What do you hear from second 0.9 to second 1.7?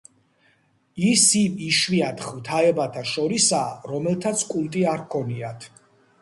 ის იმ